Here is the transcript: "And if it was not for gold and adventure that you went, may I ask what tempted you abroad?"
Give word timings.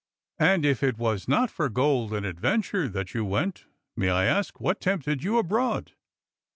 "And 0.39 0.65
if 0.65 0.81
it 0.81 0.97
was 0.97 1.27
not 1.27 1.51
for 1.51 1.69
gold 1.69 2.11
and 2.11 2.25
adventure 2.25 2.89
that 2.89 3.13
you 3.13 3.23
went, 3.23 3.67
may 3.95 4.09
I 4.09 4.25
ask 4.25 4.59
what 4.59 4.81
tempted 4.81 5.23
you 5.23 5.37
abroad?" 5.37 5.91